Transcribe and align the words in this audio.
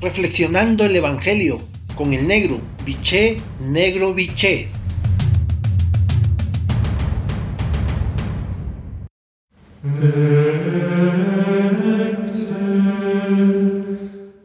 reflexionando 0.00 0.84
el 0.84 0.96
Evangelio 0.96 1.58
con 1.94 2.14
el 2.14 2.26
negro, 2.26 2.58
biché, 2.84 3.36
negro, 3.60 4.14
biché. 4.14 4.68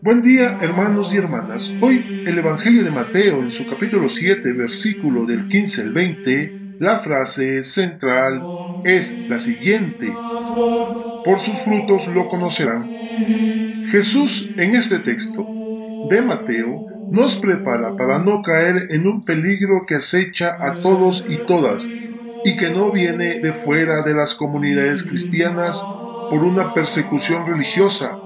Buen 0.01 0.21
día 0.21 0.57
hermanos 0.59 1.13
y 1.13 1.17
hermanas. 1.17 1.73
Hoy 1.81 2.23
el 2.27 2.37
Evangelio 2.37 2.83
de 2.83 2.91
Mateo 2.91 3.39
en 3.39 3.49
su 3.49 3.65
capítulo 3.65 4.09
7 4.09 4.51
versículo 4.51 5.25
del 5.25 5.47
15 5.47 5.81
al 5.83 5.93
20, 5.93 6.59
la 6.79 6.99
frase 6.99 7.63
central 7.63 8.41
es 8.83 9.17
la 9.29 9.39
siguiente. 9.39 10.13
Por 11.23 11.39
sus 11.39 11.59
frutos 11.61 12.07
lo 12.09 12.27
conocerán. 12.27 13.64
Jesús 13.87 14.51
en 14.57 14.75
este 14.75 14.99
texto 14.99 15.45
de 16.09 16.21
Mateo 16.21 16.87
nos 17.11 17.35
prepara 17.35 17.95
para 17.95 18.17
no 18.19 18.41
caer 18.41 18.87
en 18.89 19.07
un 19.07 19.23
peligro 19.23 19.85
que 19.87 19.95
acecha 19.95 20.57
a 20.59 20.81
todos 20.81 21.25
y 21.29 21.37
todas 21.45 21.87
y 22.43 22.55
que 22.57 22.71
no 22.71 22.91
viene 22.91 23.39
de 23.39 23.53
fuera 23.53 24.01
de 24.01 24.15
las 24.15 24.33
comunidades 24.33 25.03
cristianas 25.03 25.85
por 26.29 26.43
una 26.43 26.73
persecución 26.73 27.45
religiosa, 27.45 28.17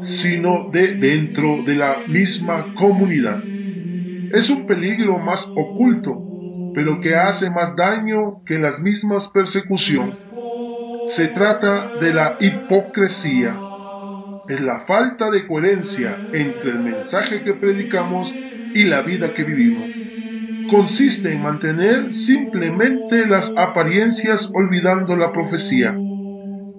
sino 0.00 0.68
de 0.70 0.94
dentro 0.94 1.62
de 1.66 1.74
la 1.74 1.98
misma 2.06 2.72
comunidad. 2.74 3.42
Es 4.32 4.50
un 4.50 4.66
peligro 4.66 5.18
más 5.18 5.50
oculto, 5.56 6.22
pero 6.74 7.00
que 7.00 7.16
hace 7.16 7.50
más 7.50 7.74
daño 7.74 8.44
que 8.44 8.58
las 8.58 8.80
mismas 8.80 9.28
persecuciones. 9.28 10.16
Se 11.04 11.28
trata 11.28 11.92
de 12.00 12.14
la 12.14 12.36
hipocresía 12.38 13.67
es 14.48 14.60
la 14.60 14.80
falta 14.80 15.30
de 15.30 15.46
coherencia 15.46 16.16
entre 16.32 16.70
el 16.70 16.80
mensaje 16.80 17.42
que 17.42 17.54
predicamos 17.54 18.34
y 18.34 18.84
la 18.84 19.02
vida 19.02 19.34
que 19.34 19.44
vivimos. 19.44 19.92
Consiste 20.70 21.32
en 21.32 21.42
mantener 21.42 22.12
simplemente 22.12 23.26
las 23.26 23.54
apariencias 23.56 24.50
olvidando 24.54 25.16
la 25.16 25.32
profecía. 25.32 25.96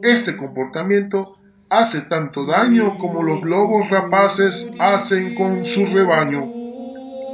Este 0.02 0.36
comportamiento 0.36 1.38
hace 1.70 2.02
tanto 2.02 2.46
daño 2.46 2.98
como 2.98 3.24
los 3.24 3.44
lobos 3.44 3.90
rapaces 3.90 4.72
hacen 4.80 5.36
con 5.36 5.64
su 5.66 5.86
rebaño. 5.86 6.52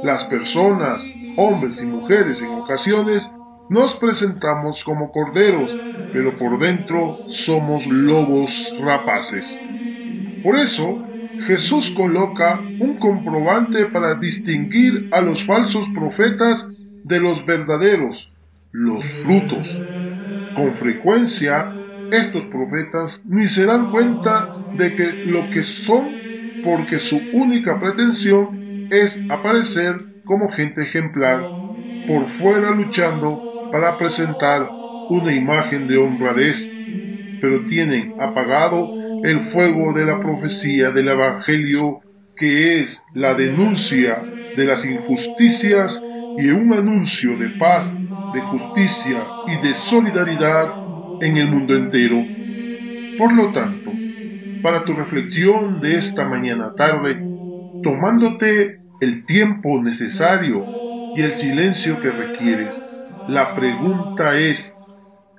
Las 0.02 0.24
personas, 0.24 1.08
hombres 1.36 1.82
y 1.82 1.86
mujeres 1.86 2.42
en 2.42 2.52
ocasiones, 2.52 3.30
nos 3.68 3.96
presentamos 3.96 4.84
como 4.84 5.10
corderos, 5.10 5.78
pero 6.12 6.36
por 6.36 6.58
dentro 6.58 7.16
somos 7.16 7.86
lobos 7.86 8.78
rapaces. 8.80 9.60
Por 10.46 10.56
eso, 10.56 11.08
Jesús 11.38 11.90
coloca 11.90 12.70
un 12.78 12.98
comprobante 12.98 13.86
para 13.86 14.14
distinguir 14.14 15.08
a 15.10 15.20
los 15.20 15.44
falsos 15.44 15.88
profetas 15.92 16.70
de 17.02 17.18
los 17.18 17.44
verdaderos, 17.44 18.32
los 18.70 19.04
frutos. 19.04 19.88
Con 20.52 20.72
frecuencia, 20.76 21.80
estos 22.12 22.44
profetas 22.44 23.26
ni 23.26 23.48
se 23.48 23.66
dan 23.66 23.90
cuenta 23.90 24.52
de 24.70 24.94
que 24.94 25.18
lo 25.24 25.50
que 25.50 25.64
son 25.64 26.14
porque 26.62 27.00
su 27.00 27.28
única 27.32 27.80
pretensión 27.80 28.60
es 28.88 29.24
aparecer 29.28 30.06
como 30.22 30.48
gente 30.48 30.82
ejemplar, 30.82 31.40
por 32.06 32.28
fuera 32.28 32.70
luchando 32.70 33.50
para 33.72 33.98
presentar 33.98 34.70
una 35.08 35.32
imagen 35.32 35.88
de 35.88 35.96
honradez, 35.98 36.76
pero 37.40 37.66
tienen 37.66 38.14
apagado 38.20 39.05
el 39.26 39.40
fuego 39.40 39.92
de 39.92 40.06
la 40.06 40.20
profecía 40.20 40.92
del 40.92 41.08
Evangelio, 41.08 42.00
que 42.36 42.78
es 42.78 43.04
la 43.12 43.34
denuncia 43.34 44.22
de 44.56 44.64
las 44.64 44.86
injusticias 44.86 46.00
y 46.38 46.50
un 46.50 46.72
anuncio 46.72 47.36
de 47.36 47.48
paz, 47.48 47.98
de 48.32 48.40
justicia 48.42 49.26
y 49.48 49.66
de 49.66 49.74
solidaridad 49.74 50.72
en 51.20 51.38
el 51.38 51.48
mundo 51.48 51.74
entero. 51.74 52.24
Por 53.18 53.32
lo 53.32 53.50
tanto, 53.50 53.90
para 54.62 54.84
tu 54.84 54.92
reflexión 54.92 55.80
de 55.80 55.96
esta 55.96 56.24
mañana 56.24 56.76
tarde, 56.76 57.20
tomándote 57.82 58.80
el 59.00 59.26
tiempo 59.26 59.82
necesario 59.82 60.64
y 61.16 61.22
el 61.22 61.32
silencio 61.32 62.00
que 62.00 62.12
requieres, 62.12 62.80
la 63.26 63.56
pregunta 63.56 64.38
es, 64.38 64.78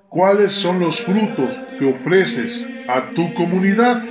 ¿cuáles 0.10 0.52
son 0.52 0.80
los 0.82 1.06
frutos 1.06 1.66
que 1.80 1.86
ofreces 1.86 2.70
a 2.88 3.12
tu 3.14 3.34
comunidad. 3.34 4.02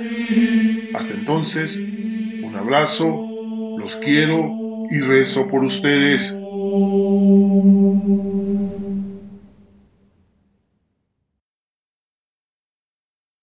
Hasta 0.93 1.13
entonces, 1.13 1.79
un 1.79 2.55
abrazo, 2.55 3.25
los 3.77 3.95
quiero 3.97 4.51
y 4.89 4.99
rezo 4.99 5.47
por 5.47 5.63
ustedes. 5.63 6.37